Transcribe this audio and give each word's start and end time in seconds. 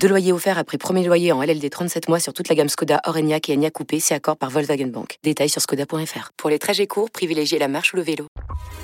Deux 0.00 0.08
loyers 0.08 0.32
offerts 0.32 0.58
après 0.58 0.78
premier 0.78 1.04
loyer 1.04 1.32
en 1.32 1.42
LLD 1.42 1.68
37 1.70 2.08
mois 2.08 2.20
sur 2.20 2.32
toute 2.32 2.48
la 2.48 2.54
gamme 2.54 2.68
Skoda, 2.68 3.00
Orenia 3.04 3.38
et 3.48 3.52
Enya 3.54 3.70
Coupé, 3.70 3.98
c'est 4.00 4.14
accord 4.14 4.36
par 4.36 4.50
Volkswagen 4.50 4.86
Bank. 4.86 5.18
Détails 5.24 5.48
sur 5.48 5.60
skoda.fr. 5.60 6.30
Pour 6.36 6.50
les 6.50 6.58
trajets 6.58 6.86
courts, 6.86 7.10
privilégiez 7.10 7.58
la 7.58 7.68
marche 7.68 7.92
ou 7.92 7.96
le 7.96 8.02
vélo. 8.02 8.26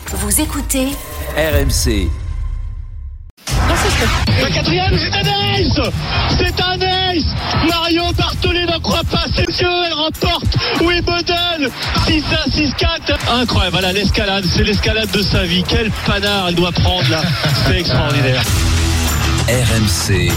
Vous 0.08 0.40
écoutez 0.40 0.88
RMC. 1.36 2.08
Le 4.40 4.52
quatrième, 4.52 4.98
c'est 4.98 5.14
un 5.14 5.20
ace 5.20 5.92
C'est 6.38 6.60
un 6.60 6.80
ace 6.80 7.24
Mario 7.68 8.02
Bartoli 8.16 8.66
n'en 8.66 8.80
croit 8.80 9.04
pas 9.04 9.26
ses 9.34 9.42
yeux, 9.42 9.68
elle 9.86 9.92
remporte 9.92 10.56
Wimbledon 10.80 11.70
6-1, 12.06 12.22
6-4 12.50 13.40
Incroyable, 13.40 13.72
voilà 13.72 13.92
l'escalade, 13.92 14.44
c'est 14.44 14.64
l'escalade 14.64 15.10
de 15.10 15.22
sa 15.22 15.44
vie. 15.44 15.64
Quel 15.66 15.90
panard 16.06 16.48
elle 16.48 16.54
doit 16.54 16.72
prendre 16.72 17.08
là 17.10 17.22
C'est 17.66 17.80
extraordinaire. 17.80 18.42
RMC. 19.48 20.30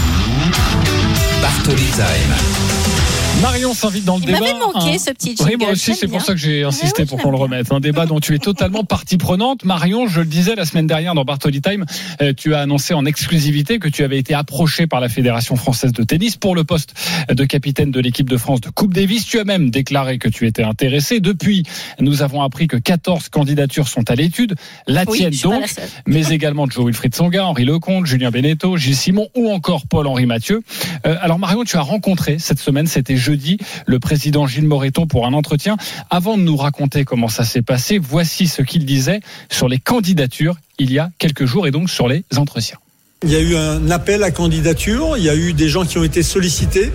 Bartoli 1.40 1.90
Time. 1.90 3.25
Marion 3.42 3.74
s'invite 3.74 4.04
dans 4.04 4.16
le 4.16 4.22
Il 4.22 4.26
débat. 4.26 4.40
m'avait 4.40 4.52
manqué 4.58 4.94
Un- 4.94 4.98
ce 4.98 5.10
petit 5.10 5.36
Oui, 5.40 5.50
jingle, 5.50 5.56
moi 5.58 5.70
aussi, 5.72 5.94
c'est 5.94 6.08
pour 6.08 6.22
ça 6.22 6.32
que 6.32 6.38
j'ai 6.38 6.64
insisté 6.64 7.02
oui, 7.02 7.08
pour 7.08 7.18
qu'on 7.20 7.30
le 7.30 7.36
remette. 7.36 7.70
Un 7.70 7.80
débat 7.80 8.06
dont 8.06 8.18
tu 8.18 8.34
es 8.34 8.38
totalement 8.38 8.82
partie 8.84 9.18
prenante. 9.18 9.64
Marion, 9.64 10.08
je 10.08 10.20
le 10.20 10.26
disais 10.26 10.54
la 10.54 10.64
semaine 10.64 10.86
dernière 10.86 11.14
dans 11.14 11.24
Bartoli 11.24 11.60
Time, 11.60 11.84
euh, 12.22 12.32
tu 12.34 12.54
as 12.54 12.60
annoncé 12.60 12.94
en 12.94 13.04
exclusivité 13.04 13.78
que 13.78 13.88
tu 13.88 14.02
avais 14.04 14.18
été 14.18 14.32
approché 14.34 14.86
par 14.86 15.00
la 15.00 15.08
Fédération 15.08 15.54
française 15.56 15.92
de 15.92 16.02
tennis 16.02 16.36
pour 16.36 16.54
le 16.54 16.64
poste 16.64 16.94
de 17.30 17.44
capitaine 17.44 17.90
de 17.90 18.00
l'équipe 18.00 18.28
de 18.28 18.36
France 18.38 18.62
de 18.62 18.70
Coupe 18.70 18.94
Davis. 18.94 19.26
Tu 19.26 19.38
as 19.38 19.44
même 19.44 19.70
déclaré 19.70 20.18
que 20.18 20.28
tu 20.28 20.46
étais 20.46 20.62
intéressé. 20.64 21.20
Depuis, 21.20 21.62
nous 22.00 22.22
avons 22.22 22.42
appris 22.42 22.68
que 22.68 22.76
14 22.78 23.28
candidatures 23.28 23.88
sont 23.88 24.10
à 24.10 24.14
l'étude. 24.14 24.54
La 24.86 25.04
Oui, 25.06 25.18
tienne 25.18 25.34
donc 25.42 25.62
la 25.76 25.82
mais 26.06 26.28
également 26.30 26.66
Joe 26.68 26.86
Wilfried 26.86 27.14
Songa, 27.14 27.44
Henri 27.44 27.64
Lecomte, 27.66 28.06
Julien 28.06 28.30
Beneteau, 28.30 28.76
Gilles 28.78 28.96
Simon 28.96 29.28
ou 29.36 29.50
encore 29.50 29.86
Paul-Henri 29.86 30.24
Mathieu. 30.26 30.62
Euh, 31.06 31.16
alors 31.20 31.38
Marion, 31.38 31.64
tu 31.64 31.76
as 31.76 31.82
rencontré 31.82 32.38
cette 32.38 32.58
semaine, 32.60 32.86
c'était 32.86 33.16
jeudi, 33.26 33.58
le 33.86 33.98
président 33.98 34.46
Gilles 34.46 34.68
Moreton 34.68 35.06
pour 35.06 35.26
un 35.26 35.32
entretien. 35.32 35.76
Avant 36.10 36.38
de 36.38 36.42
nous 36.42 36.56
raconter 36.56 37.04
comment 37.04 37.28
ça 37.28 37.44
s'est 37.44 37.62
passé, 37.62 37.98
voici 37.98 38.46
ce 38.46 38.62
qu'il 38.62 38.84
disait 38.84 39.20
sur 39.50 39.68
les 39.68 39.78
candidatures 39.78 40.56
il 40.78 40.92
y 40.92 40.98
a 40.98 41.10
quelques 41.18 41.44
jours 41.44 41.66
et 41.66 41.72
donc 41.72 41.90
sur 41.90 42.06
les 42.06 42.24
entretiens. 42.36 42.78
Il 43.22 43.32
y 43.32 43.36
a 43.36 43.40
eu 43.40 43.56
un 43.56 43.90
appel 43.90 44.22
à 44.22 44.30
candidature, 44.30 45.16
il 45.16 45.24
y 45.24 45.30
a 45.30 45.34
eu 45.34 45.54
des 45.54 45.68
gens 45.68 45.84
qui 45.84 45.98
ont 45.98 46.04
été 46.04 46.22
sollicités 46.22 46.92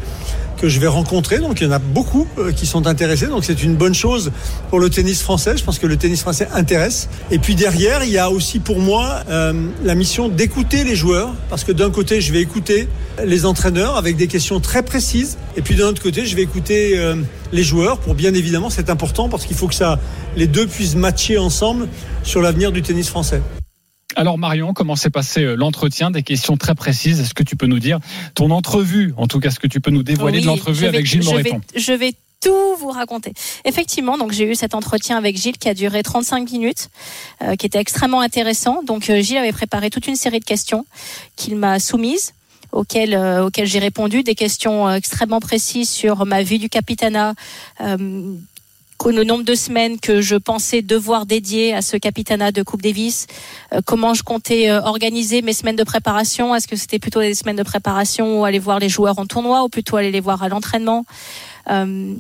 que 0.62 0.70
je 0.70 0.80
vais 0.80 0.88
rencontrer, 0.88 1.40
donc 1.40 1.60
il 1.60 1.64
y 1.64 1.68
en 1.68 1.72
a 1.72 1.80
beaucoup 1.80 2.28
euh, 2.38 2.52
qui 2.52 2.68
sont 2.68 2.86
intéressés, 2.86 3.26
donc 3.26 3.44
c'est 3.44 3.64
une 3.64 3.76
bonne 3.76 3.96
chose 3.96 4.32
pour 4.70 4.80
le 4.80 4.92
tennis 4.92 5.24
français, 5.24 5.58
je 5.58 5.64
pense 5.64 5.80
que 5.80 5.88
le 5.88 5.98
tennis 5.98 6.22
français 6.22 6.48
intéresse. 6.54 7.10
Et 7.32 7.40
puis 7.40 7.56
derrière, 7.56 8.04
il 8.04 8.12
y 8.12 8.20
a 8.20 8.30
aussi 8.30 8.60
pour 8.60 8.80
moi 8.80 9.24
euh, 9.28 9.54
la 9.84 9.96
mission 9.96 10.30
d'écouter 10.30 10.84
les 10.84 10.96
joueurs, 10.96 11.34
parce 11.50 11.64
que 11.64 11.72
d'un 11.72 11.90
côté, 11.90 12.22
je 12.22 12.32
vais 12.32 12.42
écouter 12.42 12.88
les 13.26 13.48
entraîneurs 13.48 13.98
avec 13.98 14.18
des 14.18 14.28
questions 14.28 14.60
très 14.60 14.84
précises, 14.84 15.40
et 15.58 15.64
puis 15.64 15.74
d'un 15.74 15.88
autre 15.88 16.04
côté, 16.04 16.28
je 16.28 16.36
vais 16.36 16.44
écouter 16.44 16.92
euh, 16.96 17.16
les 17.52 17.64
joueurs 17.64 17.98
pour 17.98 18.14
bien 18.14 18.36
évidemment, 18.36 18.70
c'est 18.70 18.92
important 18.92 19.30
parce 19.30 19.48
qu'il 19.48 19.58
faut 19.58 19.68
que 19.68 19.76
ça, 19.76 20.00
les 20.38 20.46
deux 20.46 20.68
puissent 20.68 20.96
matcher 20.96 21.40
ensemble 21.40 21.88
sur 22.22 22.40
l'avenir 22.40 22.72
du 22.72 22.84
tennis 22.84 23.10
français. 23.10 23.42
Alors 24.16 24.38
Marion, 24.38 24.74
comment 24.74 24.96
s'est 24.96 25.10
passé 25.10 25.44
euh, 25.44 25.56
l'entretien? 25.56 26.12
Des 26.12 26.24
questions 26.24 26.58
très 26.58 26.76
précises. 26.76 27.20
Est-ce 27.20 27.34
que 27.34 27.44
tu 27.44 27.56
peux 27.56 27.68
nous 27.68 27.80
dire 27.80 28.00
ton 28.36 28.52
entrevue, 28.52 29.14
en 29.18 29.28
tout 29.28 29.40
cas 29.40 29.52
ce 29.52 29.60
que 29.60 29.68
tu 29.68 29.80
peux 29.82 29.92
nous 29.92 30.04
dévoiler 30.04 30.38
Oui, 30.40 30.44
de 30.44 30.48
l'entrevue 30.48 30.86
avec 30.86 31.06
Gilles 31.06 31.22
je 31.24 31.28
vais- 31.30 31.34
Moreton 31.50 31.62
Je 31.76 31.94
vais 31.94 32.14
tout 32.42 32.76
vous 32.80 32.90
raconter. 32.90 33.34
Effectivement, 33.66 34.18
donc 34.18 34.32
j'ai 34.32 34.50
eu 34.50 34.56
cet 34.56 34.74
entretien 34.74 35.18
avec 35.18 35.38
Gilles 35.38 35.58
qui 35.60 35.70
a 35.70 35.74
duré 35.76 36.02
35 36.02 36.52
minutes, 36.52 36.90
euh, 37.44 37.56
qui 37.56 37.68
était 37.68 37.80
extrêmement 37.80 38.22
intéressant. 38.22 38.82
Donc 38.84 39.10
euh, 39.10 39.22
Gilles 39.22 39.38
avait 39.38 39.52
préparé 39.52 39.90
toute 39.92 40.08
une 40.08 40.16
série 40.16 40.40
de 40.40 40.46
questions 40.46 40.86
qu'il 41.36 41.56
m'a 41.56 41.80
soumises. 41.80 42.34
Auxquelles, 42.74 43.16
euh, 43.16 43.44
auxquelles 43.48 43.68
j'ai 43.68 43.80
répondu, 43.80 44.24
des 44.24 44.34
questions 44.34 44.90
extrêmement 44.90 45.42
précises 45.42 45.90
sur 45.90 46.26
ma 46.26 46.42
vie 46.42 46.58
du 46.58 46.70
capitanat, 46.70 47.34
euh, 47.82 48.34
le 49.10 49.24
nombre 49.24 49.44
de 49.44 49.56
semaines 49.56 50.00
que 50.00 50.22
je 50.22 50.36
pensais 50.36 50.82
devoir 50.82 51.26
dédier 51.26 51.74
à 51.74 51.82
ce 51.82 51.98
capitanat 51.98 52.52
de 52.52 52.62
Coupe 52.62 52.82
Davis, 52.82 53.26
euh, 53.74 53.82
comment 53.84 54.14
je 54.14 54.24
comptais 54.24 54.70
euh, 54.70 54.82
organiser 54.82 55.42
mes 55.42 55.54
semaines 55.54 55.76
de 55.76 55.84
préparation, 55.84 56.54
est-ce 56.54 56.68
que 56.68 56.76
c'était 56.76 57.00
plutôt 57.00 57.22
des 57.22 57.34
semaines 57.34 57.56
de 57.56 57.64
préparation 57.64 58.40
ou 58.40 58.46
aller 58.46 58.60
voir 58.60 58.80
les 58.80 58.90
joueurs 58.90 59.18
en 59.18 59.26
tournoi 59.26 59.64
ou 59.64 59.70
plutôt 59.70 59.98
aller 59.98 60.12
les 60.12 60.20
voir 60.20 60.44
à 60.44 60.50
l'entraînement, 60.50 61.06
Euh, 61.70 62.16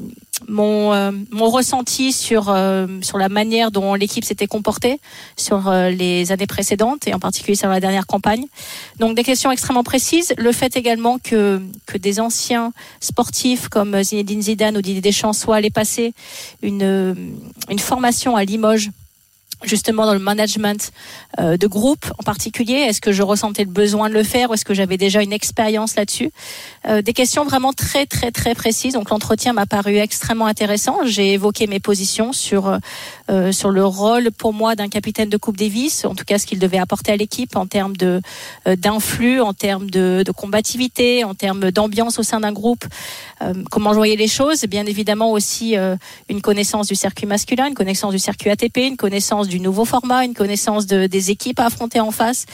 mon, 0.48 0.94
euh, 0.94 1.12
mon 1.32 1.50
ressenti 1.50 2.12
sur, 2.12 2.50
euh, 2.50 2.88
sur 3.02 3.18
la 3.18 3.30
manière 3.30 3.72
dont 3.72 3.94
l'équipe 3.94 4.24
s'était 4.24 4.48
comportée 4.48 5.00
sur 5.38 5.68
euh, 5.68 5.90
les 5.90 6.32
années 6.32 6.48
précédentes 6.48 7.08
et 7.08 7.14
en 7.14 7.20
particulier 7.20 7.56
sur 7.56 7.70
la 7.70 7.80
dernière 7.80 8.08
campagne. 8.08 8.46
Donc 9.00 9.16
des 9.16 9.24
questions 9.24 9.52
extrêmement 9.52 9.84
précises. 9.84 10.34
Le 10.38 10.52
fait 10.52 10.76
également 10.76 11.18
que, 11.20 11.62
que 11.86 11.98
des 11.98 12.20
anciens 12.20 12.74
sportifs 13.00 13.70
comme 13.70 14.04
Zinedine 14.04 14.42
Zidane 14.42 14.78
ou 14.78 14.82
Didier 14.82 15.02
Deschamps 15.02 15.34
soient 15.34 15.58
allés 15.58 15.70
passer 15.70 16.14
une, 16.62 17.16
une 17.70 17.80
formation 17.80 18.36
à 18.36 18.44
Limoges 18.44 18.90
justement 19.64 20.06
dans 20.06 20.14
le 20.14 20.20
management 20.20 20.92
euh, 21.40 21.58
de 21.58 21.68
groupe 21.68 22.06
en 22.20 22.24
particulier 22.24 22.74
Est-ce 22.74 23.02
que 23.02 23.12
je 23.12 23.24
ressentais 23.24 23.64
le 23.64 23.72
besoin 23.72 24.10
de 24.10 24.14
le 24.14 24.24
faire 24.24 24.50
ou 24.50 24.54
est-ce 24.54 24.66
que 24.66 24.74
j'avais 24.74 24.98
déjà 24.98 25.22
une 25.22 25.34
expérience 25.34 25.96
là-dessus? 25.96 26.32
Euh, 26.88 27.02
Des 27.02 27.14
questions 27.14 27.44
vraiment 27.46 27.74
très 27.74 28.06
très 28.06 28.32
très 28.32 28.56
précises. 28.56 28.94
Donc 28.94 29.10
l'entretien 29.10 29.54
m'a 29.54 29.66
paru 29.66 29.98
extrêmement 29.98 30.48
intéressant. 30.48 31.00
J'ai 31.06 31.34
évoqué 31.34 31.68
mes 31.68 31.80
positions 31.80 32.34
sur 32.34 32.80
euh, 33.30 33.52
sur 33.52 33.70
le 33.70 33.86
rôle 33.86 34.32
pour 34.32 34.54
moi 34.54 34.76
d'un 34.76 34.90
capitaine 34.90 35.30
de 35.30 35.38
Coupe 35.38 35.58
Davis, 35.58 36.06
en 36.06 36.16
tout 36.16 36.26
cas 36.26 36.38
ce 36.38 36.46
qu'il 36.46 36.60
devait 36.60 36.78
apporter 36.78 37.12
à 37.12 37.18
l'équipe 37.18 37.56
en 37.56 37.66
termes 37.66 37.96
de 37.98 38.22
euh, 38.68 38.76
d'influx, 38.76 39.42
en 39.42 39.54
termes 39.54 39.90
de, 39.90 40.24
de 40.26 40.32
combativité, 40.32 41.24
en 41.24 41.34
termes 41.34 41.72
d'ambiance 41.72 42.20
au 42.20 42.24
sein 42.24 42.40
d'un 42.40 42.52
groupe. 42.52 42.86
Euh, 43.42 43.54
comment 43.70 43.92
je 43.92 43.98
voyais 43.98 44.16
les 44.16 44.28
choses 44.28 44.64
Bien 44.66 44.86
évidemment 44.86 45.32
aussi 45.32 45.78
euh, 45.78 45.96
une 46.30 46.42
connaissance 46.42 46.88
du 46.88 46.96
circuit 46.96 47.26
masculin, 47.26 47.68
une 47.68 47.74
connaissance 47.74 48.12
du 48.12 48.20
circuit 48.20 48.50
ATP, 48.50 48.78
une 48.78 48.98
connaissance 48.98 49.48
du 49.52 49.60
nouveau 49.60 49.86
format, 49.86 50.24
une 50.24 50.34
connaissance 50.34 50.88
de, 50.88 51.06
des 51.06 51.30
équipes 51.30 51.60
à 51.60 51.66
affronter 51.66 52.00
en 52.00 52.12
face. 52.12 52.46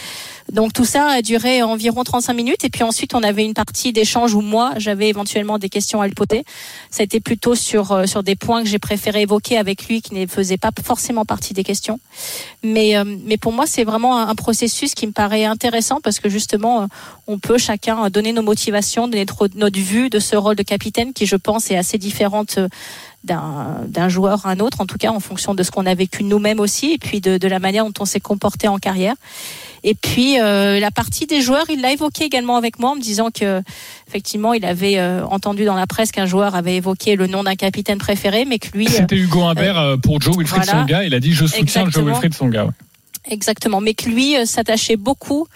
Donc 0.51 0.73
tout 0.73 0.85
ça 0.85 1.07
a 1.07 1.21
duré 1.21 1.61
environ 1.61 2.03
35 2.03 2.33
minutes 2.33 2.63
et 2.63 2.69
puis 2.69 2.83
ensuite 2.83 3.13
on 3.13 3.21
avait 3.21 3.45
une 3.45 3.53
partie 3.53 3.91
d'échange 3.91 4.33
où 4.33 4.41
moi 4.41 4.71
j'avais 4.77 5.09
éventuellement 5.09 5.59
des 5.59 5.69
questions 5.69 6.01
à 6.01 6.07
lui 6.07 6.15
poser. 6.15 6.43
Ça 6.89 7.01
a 7.01 7.03
été 7.03 7.19
plutôt 7.19 7.53
sur 7.53 7.91
euh, 7.91 8.05
sur 8.05 8.23
des 8.23 8.35
points 8.35 8.63
que 8.63 8.69
j'ai 8.69 8.79
préféré 8.79 9.21
évoquer 9.21 9.57
avec 9.57 9.87
lui 9.87 10.01
qui 10.01 10.15
ne 10.15 10.25
faisaient 10.25 10.57
pas 10.57 10.71
forcément 10.83 11.25
partie 11.25 11.53
des 11.53 11.63
questions. 11.63 11.99
Mais 12.63 12.97
euh, 12.97 13.03
mais 13.25 13.37
pour 13.37 13.51
moi 13.51 13.65
c'est 13.67 13.83
vraiment 13.83 14.17
un, 14.17 14.35
processus 14.35 14.93
qui 14.93 15.05
me 15.05 15.11
paraît 15.11 15.45
intéressant 15.45 15.99
parce 16.01 16.19
que 16.19 16.29
justement 16.29 16.83
euh, 16.83 16.85
on 17.27 17.39
peut 17.39 17.57
chacun 17.57 18.09
donner 18.09 18.31
nos 18.31 18.41
motivations, 18.41 19.07
donner 19.07 19.25
notre, 19.55 19.79
vue 19.79 20.09
de 20.09 20.19
ce 20.19 20.35
rôle 20.35 20.55
de 20.55 20.63
capitaine 20.63 21.13
qui 21.13 21.25
je 21.25 21.35
pense 21.35 21.69
est 21.71 21.77
assez 21.77 21.97
différente 21.97 22.57
d'un 23.23 23.81
d'un 23.87 24.09
joueur 24.09 24.45
à 24.45 24.51
un 24.51 24.59
autre, 24.59 24.81
en 24.81 24.85
tout 24.85 24.97
cas 24.97 25.09
en 25.09 25.19
fonction 25.19 25.53
de 25.53 25.63
ce 25.63 25.71
qu'on 25.71 25.85
a 25.85 25.93
vécu 25.95 26.23
nous-mêmes 26.23 26.59
aussi, 26.59 26.93
et 26.93 26.97
puis 26.97 27.21
de, 27.21 27.37
de 27.37 27.47
la 27.47 27.59
manière 27.59 27.85
dont 27.85 27.93
on 27.99 28.05
s'est 28.05 28.19
comporté 28.19 28.67
en 28.67 28.77
carrière. 28.77 29.15
Et 29.83 29.95
puis 29.95 30.39
euh, 30.39 30.79
la 30.79 30.91
partie 30.91 31.27
des 31.27 31.41
joueurs, 31.41 31.65
il 31.69 31.81
l'a 31.81 31.91
évoqué 31.91 32.25
également 32.25 32.57
avec 32.57 32.79
moi 32.79 32.91
en 32.91 32.95
me 32.95 33.01
disant 33.01 33.29
que 33.31 33.61
effectivement 34.07 34.53
il 34.53 34.65
avait 34.65 34.97
euh, 34.97 35.25
entendu 35.25 35.65
dans 35.65 35.75
la 35.75 35.87
presse 35.87 36.11
qu'un 36.11 36.25
joueur 36.25 36.55
avait 36.55 36.75
évoqué 36.77 37.15
le 37.15 37.27
nom 37.27 37.43
d'un 37.43 37.55
capitaine 37.55 37.97
préféré, 37.97 38.45
mais 38.45 38.59
que 38.59 38.75
lui 38.75 38.87
euh, 38.87 38.91
C'était 38.97 39.15
Hugo 39.15 39.43
Humbert 39.43 39.77
euh, 39.77 39.97
pour 39.97 40.19
Joe 40.21 40.37
Wilfried 40.37 40.63
voilà. 40.63 40.81
Songa. 40.81 41.03
Il 41.03 41.13
a 41.13 41.19
dit 41.19 41.33
je 41.33 41.45
soutiens 41.45 41.89
Joe. 41.89 42.03
Wilfried 42.03 42.33
Songa. 42.33 42.65
ouais. 42.65 42.71
Exactement, 43.29 43.81
mais 43.81 43.93
que 43.93 44.09
lui 44.09 44.35
euh, 44.37 44.45
s'attachait 44.45 44.95
beaucoup 44.95 45.47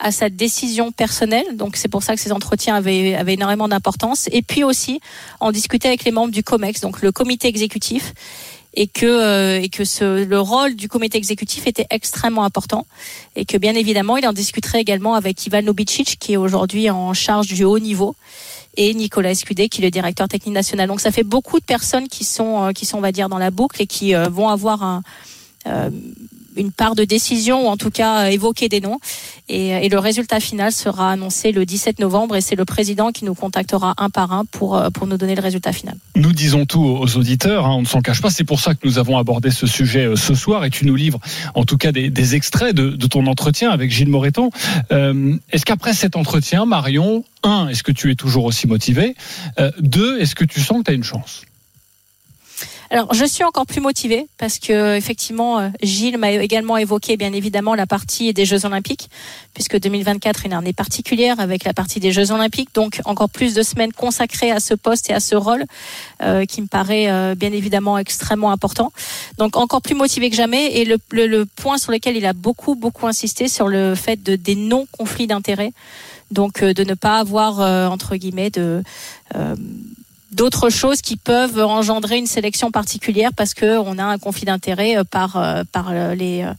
à 0.00 0.12
sa 0.12 0.30
décision 0.30 0.92
personnelle, 0.92 1.56
donc 1.56 1.76
c'est 1.76 1.88
pour 1.88 2.02
ça 2.02 2.14
que 2.14 2.20
ces 2.20 2.32
entretiens 2.32 2.74
avaient, 2.74 3.14
avaient 3.14 3.34
énormément 3.34 3.68
d'importance. 3.68 4.28
Et 4.32 4.40
puis 4.40 4.64
aussi, 4.64 4.98
en 5.40 5.52
discuter 5.52 5.88
avec 5.88 6.04
les 6.04 6.10
membres 6.10 6.32
du 6.32 6.42
COMEX, 6.42 6.80
donc 6.80 7.02
le 7.02 7.12
comité 7.12 7.48
exécutif, 7.48 8.14
et 8.72 8.86
que, 8.86 9.04
euh, 9.04 9.60
et 9.60 9.68
que 9.68 9.84
ce, 9.84 10.24
le 10.24 10.40
rôle 10.40 10.74
du 10.74 10.88
comité 10.88 11.18
exécutif 11.18 11.66
était 11.66 11.86
extrêmement 11.90 12.44
important, 12.44 12.86
et 13.36 13.44
que 13.44 13.58
bien 13.58 13.74
évidemment, 13.74 14.16
il 14.16 14.26
en 14.26 14.32
discuterait 14.32 14.80
également 14.80 15.14
avec 15.14 15.46
Ivan 15.46 15.60
Lubicic, 15.60 16.18
qui 16.18 16.32
est 16.32 16.36
aujourd'hui 16.38 16.88
en 16.88 17.12
charge 17.12 17.48
du 17.48 17.64
haut 17.64 17.78
niveau, 17.78 18.14
et 18.76 18.94
Nicolas 18.94 19.32
Escudé, 19.32 19.68
qui 19.68 19.82
est 19.82 19.84
le 19.84 19.90
directeur 19.90 20.28
technique 20.28 20.54
national. 20.54 20.88
Donc 20.88 21.00
ça 21.00 21.10
fait 21.10 21.24
beaucoup 21.24 21.60
de 21.60 21.64
personnes 21.64 22.08
qui 22.08 22.24
sont, 22.24 22.64
euh, 22.64 22.72
qui 22.72 22.86
sont 22.86 22.98
on 22.98 23.02
va 23.02 23.12
dire, 23.12 23.28
dans 23.28 23.38
la 23.38 23.50
boucle 23.50 23.82
et 23.82 23.86
qui 23.86 24.14
euh, 24.14 24.28
vont 24.28 24.48
avoir 24.48 24.82
un... 24.82 25.02
euh, 25.66 25.90
une 26.60 26.72
part 26.72 26.94
de 26.94 27.04
décision 27.04 27.66
ou 27.66 27.68
en 27.68 27.76
tout 27.76 27.90
cas 27.90 28.24
euh, 28.24 28.30
évoquer 28.30 28.68
des 28.68 28.80
noms 28.80 28.98
Et, 29.48 29.70
et, 29.70 29.88
le 29.88 29.98
résultat 29.98 30.40
final 30.40 30.72
sera 30.72 31.10
annoncé 31.10 31.52
le 31.52 31.64
17 31.64 31.98
novembre 31.98 32.36
et 32.36 32.40
c'est 32.40 32.56
le 32.56 32.64
président 32.64 33.10
qui 33.10 33.24
nous 33.24 33.34
contactera 33.34 33.94
un 33.98 34.10
par 34.10 34.32
un 34.32 34.44
pour, 34.44 34.76
euh, 34.76 34.90
pour 34.90 35.06
nous 35.06 35.16
donner 35.16 35.34
le 35.34 35.42
résultat 35.42 35.72
final. 35.72 35.96
Nous 36.14 36.32
disons 36.32 36.66
tout 36.66 36.82
aux 36.82 37.16
auditeurs, 37.16 37.66
hein, 37.66 37.74
on 37.76 37.82
ne 37.82 37.86
s'en 37.86 38.00
cache 38.00 38.20
pas. 38.20 38.30
C'est 38.30 38.44
pour 38.44 38.60
ça 38.60 38.74
que 38.74 38.80
nous 38.84 38.98
avons 38.98 39.18
abordé 39.18 39.50
ce 39.50 39.66
sujet 39.66 40.06
euh, 40.06 40.16
ce 40.16 40.34
soir 40.34 40.64
et 40.64 40.70
tu 40.70 40.86
nous 40.86 40.96
livres 40.96 41.20
en 41.54 41.64
tout 41.64 41.76
cas 41.76 41.92
des, 41.92 42.34
extraits 42.34 42.74
de, 42.74 43.06
ton 43.06 43.26
entretien 43.26 43.70
avec 43.70 43.90
Gilles 43.90 44.08
Moreton. 44.08 44.50
Euh, 44.92 45.36
est-ce 45.50 45.64
qu'après 45.64 45.94
cet 45.94 46.16
entretien, 46.16 46.64
Marion, 46.66 47.24
un, 47.42 47.68
est-ce 47.68 47.82
que 47.82 47.92
tu 47.92 48.10
es 48.10 48.14
toujours 48.14 48.44
aussi 48.44 48.66
motivé 48.66 49.14
euh, 49.58 49.70
Deux, 49.80 50.20
est-ce 50.20 50.34
que 50.34 50.44
tu 50.44 50.60
sens 50.60 50.78
que 50.78 50.84
tu 50.84 50.90
as 50.90 50.94
une 50.94 51.04
chance? 51.04 51.42
Alors, 52.92 53.14
je 53.14 53.24
suis 53.24 53.44
encore 53.44 53.66
plus 53.66 53.80
motivée 53.80 54.26
parce 54.36 54.58
que 54.58 54.96
effectivement, 54.96 55.60
euh, 55.60 55.68
Gilles 55.80 56.18
m'a 56.18 56.32
également 56.32 56.76
évoqué 56.76 57.16
bien 57.16 57.32
évidemment 57.32 57.76
la 57.76 57.86
partie 57.86 58.32
des 58.32 58.44
Jeux 58.44 58.66
Olympiques, 58.66 59.08
puisque 59.54 59.78
2024 59.78 60.44
est 60.44 60.48
une 60.48 60.54
année 60.54 60.72
particulière 60.72 61.38
avec 61.38 61.62
la 61.62 61.72
partie 61.72 62.00
des 62.00 62.10
Jeux 62.10 62.32
Olympiques, 62.32 62.74
donc 62.74 63.00
encore 63.04 63.30
plus 63.30 63.54
de 63.54 63.62
semaines 63.62 63.92
consacrées 63.92 64.50
à 64.50 64.58
ce 64.58 64.74
poste 64.74 65.08
et 65.08 65.12
à 65.12 65.20
ce 65.20 65.36
rôle 65.36 65.66
euh, 66.20 66.44
qui 66.46 66.62
me 66.62 66.66
paraît 66.66 67.08
euh, 67.08 67.36
bien 67.36 67.52
évidemment 67.52 67.96
extrêmement 67.96 68.50
important. 68.50 68.92
Donc 69.38 69.56
encore 69.56 69.82
plus 69.82 69.94
motivé 69.94 70.28
que 70.28 70.36
jamais. 70.36 70.76
Et 70.78 70.84
le, 70.84 70.98
le, 71.12 71.28
le, 71.28 71.46
point 71.46 71.78
sur 71.78 71.92
lequel 71.92 72.16
il 72.16 72.26
a 72.26 72.32
beaucoup 72.32 72.74
beaucoup 72.74 73.06
insisté 73.06 73.46
sur 73.46 73.68
le 73.68 73.94
fait 73.94 74.20
de 74.20 74.34
des 74.34 74.56
non 74.56 74.86
conflits 74.90 75.28
d'intérêts, 75.28 75.72
donc 76.32 76.64
euh, 76.64 76.74
de 76.74 76.82
ne 76.82 76.94
pas 76.94 77.18
avoir 77.18 77.60
euh, 77.60 77.86
entre 77.86 78.16
guillemets 78.16 78.50
de 78.50 78.82
d'autres 80.30 80.70
choses 80.70 81.02
qui 81.02 81.16
peuvent 81.16 81.60
engendrer 81.60 82.18
une 82.18 82.26
sélection 82.26 82.70
particulière 82.70 83.30
parce 83.36 83.54
que 83.54 83.78
on 83.78 83.98
a 83.98 84.04
un 84.04 84.18
conflit 84.18 84.44
d'intérêt 84.46 84.96
euh, 84.96 85.04
par 85.04 85.36
euh, 85.36 85.64
par 85.70 85.92
les 86.14 86.42
euh, 86.42 86.52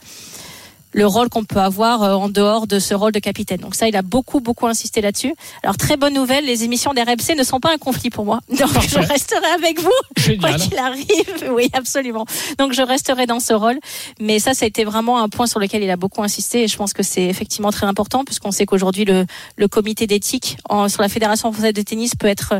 le 0.93 1.07
rôle 1.07 1.29
qu'on 1.29 1.43
peut 1.43 1.59
avoir 1.59 2.01
en 2.01 2.29
dehors 2.29 2.67
de 2.67 2.79
ce 2.79 2.93
rôle 2.93 3.11
de 3.11 3.19
capitaine. 3.19 3.59
Donc 3.59 3.75
ça, 3.75 3.87
il 3.87 3.95
a 3.95 4.01
beaucoup, 4.01 4.39
beaucoup 4.39 4.67
insisté 4.67 5.01
là-dessus. 5.01 5.33
Alors 5.63 5.77
très 5.77 5.97
bonne 5.97 6.13
nouvelle, 6.13 6.45
les 6.45 6.63
émissions 6.63 6.93
d'RMC 6.93 7.35
ne 7.37 7.43
sont 7.43 7.59
pas 7.59 7.73
un 7.73 7.77
conflit 7.77 8.09
pour 8.09 8.25
moi. 8.25 8.39
Donc 8.49 8.73
Parfait. 8.73 8.89
je 8.89 9.07
resterai 9.07 9.45
avec 9.55 9.79
vous, 9.79 9.89
Génial. 10.17 10.39
quoi 10.39 10.53
qu'il 10.59 10.77
arrive. 10.77 11.07
Oui, 11.51 11.69
absolument. 11.73 12.25
Donc 12.57 12.73
je 12.73 12.81
resterai 12.81 13.25
dans 13.25 13.39
ce 13.39 13.53
rôle. 13.53 13.79
Mais 14.19 14.39
ça, 14.39 14.53
ça 14.53 14.65
a 14.65 14.67
été 14.67 14.83
vraiment 14.83 15.21
un 15.21 15.29
point 15.29 15.47
sur 15.47 15.59
lequel 15.59 15.83
il 15.83 15.89
a 15.89 15.97
beaucoup 15.97 16.23
insisté 16.23 16.63
et 16.63 16.67
je 16.67 16.77
pense 16.77 16.93
que 16.93 17.03
c'est 17.03 17.23
effectivement 17.25 17.71
très 17.71 17.87
important 17.87 18.23
puisqu'on 18.23 18.51
sait 18.51 18.65
qu'aujourd'hui, 18.65 19.05
le, 19.05 19.25
le 19.57 19.67
comité 19.67 20.07
d'éthique 20.07 20.57
sur 20.87 21.01
la 21.01 21.09
Fédération 21.09 21.51
française 21.51 21.73
de 21.73 21.81
tennis 21.81 22.15
peut 22.15 22.27
être... 22.27 22.55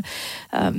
Euh, 0.54 0.72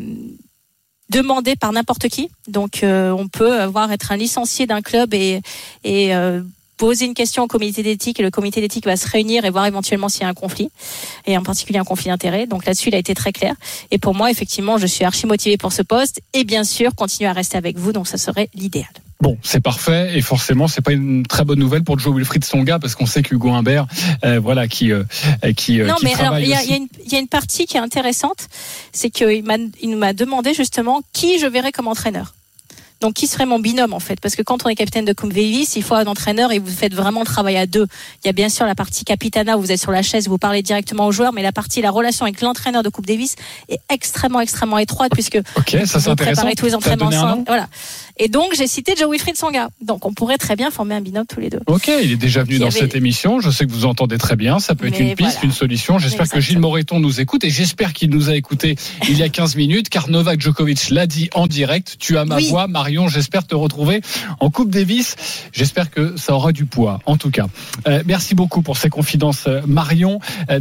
demandé 1.10 1.56
par 1.56 1.72
n'importe 1.72 2.08
qui. 2.08 2.30
Donc 2.48 2.82
euh, 2.82 3.10
on 3.10 3.28
peut 3.28 3.60
avoir 3.60 3.92
être 3.92 4.12
un 4.12 4.16
licencié 4.16 4.66
d'un 4.66 4.80
club 4.80 5.12
et, 5.12 5.42
et 5.84 6.14
euh, 6.14 6.42
poser 6.82 7.06
une 7.06 7.14
question 7.14 7.44
au 7.44 7.46
comité 7.46 7.84
d'éthique 7.84 8.18
et 8.18 8.24
le 8.24 8.32
comité 8.32 8.60
d'éthique 8.60 8.86
va 8.86 8.96
se 8.96 9.08
réunir 9.08 9.44
et 9.44 9.50
voir 9.50 9.66
éventuellement 9.66 10.08
s'il 10.08 10.22
y 10.22 10.24
a 10.24 10.28
un 10.28 10.34
conflit 10.34 10.68
et 11.26 11.38
en 11.38 11.44
particulier 11.44 11.78
un 11.78 11.84
conflit 11.84 12.08
d'intérêt. 12.08 12.48
Donc 12.48 12.66
là-dessus, 12.66 12.88
il 12.88 12.94
a 12.96 12.98
été 12.98 13.14
très 13.14 13.30
clair. 13.30 13.54
Et 13.92 13.98
pour 13.98 14.16
moi, 14.16 14.32
effectivement, 14.32 14.78
je 14.78 14.88
suis 14.88 15.04
archi 15.04 15.28
motivée 15.28 15.56
pour 15.56 15.72
ce 15.72 15.82
poste 15.82 16.20
et 16.34 16.42
bien 16.42 16.64
sûr 16.64 16.96
continuer 16.96 17.30
à 17.30 17.34
rester 17.34 17.56
avec 17.56 17.78
vous. 17.78 17.92
Donc 17.92 18.08
ça 18.08 18.18
serait 18.18 18.48
l'idéal. 18.52 18.90
Bon, 19.20 19.38
c'est 19.44 19.60
parfait 19.60 20.18
et 20.18 20.22
forcément 20.22 20.66
c'est 20.66 20.80
pas 20.80 20.90
une 20.90 21.24
très 21.24 21.44
bonne 21.44 21.60
nouvelle 21.60 21.84
pour 21.84 22.00
Joe 22.00 22.16
Wilfried 22.16 22.44
Songa 22.44 22.80
parce 22.80 22.96
qu'on 22.96 23.06
sait 23.06 23.22
qu'Hugo 23.22 23.50
Humbert, 23.50 23.86
euh, 24.24 24.40
voilà, 24.40 24.66
qui 24.66 24.90
euh, 24.90 25.04
qui 25.56 25.78
non 25.78 25.94
qui 25.94 26.04
mais 26.04 26.14
alors 26.16 26.40
il 26.40 26.48
y, 26.48 26.52
aussi. 26.52 26.68
y, 26.68 26.72
a 26.72 26.76
une 26.78 26.88
il 27.06 27.12
y 27.12 27.14
a 27.14 27.20
une 27.20 27.28
partie 27.28 27.66
qui 27.66 27.76
est 27.76 27.80
intéressante, 27.80 28.48
c'est 28.90 29.10
qu'il 29.10 29.44
m'a 29.44 29.54
il 29.80 29.96
m'a 29.96 30.14
demandé 30.14 30.52
justement 30.52 31.00
qui 31.12 31.38
je 31.38 31.46
verrais 31.46 31.70
comme 31.70 31.86
entraîneur. 31.86 32.34
Donc, 33.02 33.14
qui 33.14 33.26
serait 33.26 33.46
mon 33.46 33.58
binôme 33.58 33.92
en 33.92 34.00
fait? 34.00 34.20
Parce 34.20 34.36
que 34.36 34.42
quand 34.42 34.64
on 34.64 34.68
est 34.68 34.74
capitaine 34.76 35.04
de 35.04 35.12
Coupe 35.12 35.32
Davis, 35.32 35.74
il 35.76 35.82
faut 35.82 35.94
un 35.94 36.06
entraîneur 36.06 36.52
et 36.52 36.58
vous 36.58 36.70
faites 36.70 36.94
vraiment 36.94 37.20
le 37.20 37.26
travail 37.26 37.56
à 37.56 37.66
deux. 37.66 37.86
Il 38.22 38.28
y 38.28 38.30
a 38.30 38.32
bien 38.32 38.48
sûr 38.48 38.64
la 38.64 38.74
partie 38.74 39.04
capitana 39.04 39.58
où 39.58 39.60
vous 39.60 39.72
êtes 39.72 39.80
sur 39.80 39.90
la 39.90 40.02
chaise, 40.02 40.28
vous 40.28 40.38
parlez 40.38 40.62
directement 40.62 41.06
aux 41.06 41.12
joueurs, 41.12 41.32
mais 41.32 41.42
la 41.42 41.52
partie, 41.52 41.82
la 41.82 41.90
relation 41.90 42.24
avec 42.24 42.40
l'entraîneur 42.40 42.82
de 42.82 42.88
Coupe 42.88 43.06
Davis 43.06 43.34
est 43.68 43.80
extrêmement, 43.92 44.40
extrêmement 44.40 44.78
étroite 44.78 45.12
puisque 45.12 45.40
ok, 45.56 45.78
ça 45.84 46.00
c'est 46.00 46.10
intéressant. 46.10 46.48
tous 46.56 46.66
les 46.66 46.74
entraînements 46.74 47.06
ensemble. 47.06 47.44
Voilà. 47.46 47.68
Et 48.18 48.28
donc, 48.28 48.52
j'ai 48.56 48.66
cité 48.66 48.94
Joe 48.96 49.10
Wilfried 49.10 49.36
Songa. 49.36 49.68
Donc, 49.80 50.04
on 50.06 50.12
pourrait 50.12 50.38
très 50.38 50.54
bien 50.54 50.70
former 50.70 50.94
un 50.94 51.00
binôme 51.00 51.26
tous 51.26 51.40
les 51.40 51.50
deux. 51.50 51.60
Ok, 51.66 51.90
il 52.02 52.12
est 52.12 52.16
déjà 52.16 52.44
venu 52.44 52.58
dans 52.58 52.66
avait... 52.66 52.78
cette 52.78 52.94
émission. 52.94 53.40
Je 53.40 53.50
sais 53.50 53.66
que 53.66 53.72
vous 53.72 53.86
entendez 53.86 54.18
très 54.18 54.36
bien. 54.36 54.60
Ça 54.60 54.74
peut 54.74 54.86
être 54.86 54.98
mais 54.98 55.10
une 55.10 55.14
piste, 55.16 55.42
une 55.42 55.52
solution. 55.52 55.98
J'espère 55.98 56.28
que 56.28 56.40
Gilles 56.40 56.58
Moreton 56.60 57.00
nous 57.00 57.20
écoute 57.20 57.42
et 57.42 57.50
j'espère 57.50 57.92
qu'il 57.92 58.10
nous 58.10 58.28
a 58.28 58.36
écouté 58.36 58.76
il 59.08 59.16
y 59.16 59.22
a 59.22 59.28
15 59.28 59.56
minutes 59.56 59.88
car 59.88 60.08
Novak 60.08 60.40
Djokovic 60.40 60.90
l'a 60.90 61.06
dit 61.06 61.30
en 61.34 61.46
direct. 61.46 61.96
Tu 61.98 62.16
as 62.18 62.24
ma 62.24 62.36
Oui. 62.36 62.48
voix, 62.50 62.66
J'espère 63.08 63.46
te 63.46 63.54
retrouver 63.54 64.02
en 64.40 64.50
Coupe 64.50 64.70
Davis. 64.70 65.16
J'espère 65.52 65.90
que 65.90 66.16
ça 66.16 66.34
aura 66.34 66.52
du 66.52 66.66
poids, 66.66 67.00
en 67.06 67.16
tout 67.16 67.30
cas. 67.30 67.46
Euh, 67.86 68.02
merci 68.04 68.34
beaucoup 68.34 68.62
pour 68.62 68.76
ces 68.76 68.90
confidences, 68.90 69.48
Marion. 69.66 70.20
Euh, 70.50 70.60